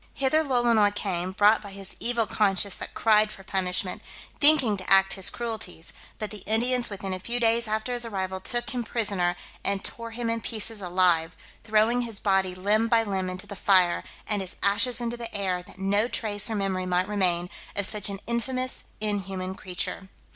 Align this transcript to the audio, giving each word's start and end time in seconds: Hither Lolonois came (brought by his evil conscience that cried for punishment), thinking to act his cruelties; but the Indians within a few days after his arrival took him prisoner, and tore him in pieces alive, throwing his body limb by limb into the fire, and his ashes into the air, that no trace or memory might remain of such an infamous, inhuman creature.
Hither 0.15 0.43
Lolonois 0.43 0.95
came 0.95 1.31
(brought 1.31 1.61
by 1.61 1.71
his 1.73 1.95
evil 1.99 2.25
conscience 2.25 2.75
that 2.77 2.95
cried 2.95 3.31
for 3.31 3.43
punishment), 3.43 4.01
thinking 4.39 4.75
to 4.77 4.91
act 4.91 5.13
his 5.13 5.29
cruelties; 5.29 5.93
but 6.17 6.31
the 6.31 6.39
Indians 6.47 6.89
within 6.89 7.13
a 7.13 7.19
few 7.19 7.39
days 7.39 7.67
after 7.67 7.93
his 7.93 8.03
arrival 8.03 8.39
took 8.39 8.71
him 8.71 8.83
prisoner, 8.83 9.35
and 9.63 9.83
tore 9.85 10.09
him 10.09 10.27
in 10.27 10.41
pieces 10.41 10.81
alive, 10.81 11.35
throwing 11.63 12.01
his 12.01 12.19
body 12.19 12.55
limb 12.55 12.87
by 12.87 13.03
limb 13.03 13.29
into 13.29 13.45
the 13.45 13.55
fire, 13.55 14.03
and 14.27 14.41
his 14.41 14.55
ashes 14.63 15.01
into 15.01 15.17
the 15.17 15.31
air, 15.35 15.61
that 15.61 15.77
no 15.77 16.07
trace 16.07 16.49
or 16.49 16.55
memory 16.55 16.87
might 16.87 17.07
remain 17.07 17.47
of 17.75 17.85
such 17.85 18.09
an 18.09 18.19
infamous, 18.25 18.83
inhuman 19.01 19.53
creature. 19.53 20.09